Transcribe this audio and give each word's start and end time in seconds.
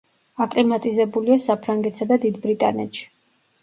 აკლიმატიზებულია 0.45 1.39
საფრანგეთსა 1.45 2.11
და 2.15 2.21
დიდ 2.27 2.45
ბრიტანეთში. 2.49 3.11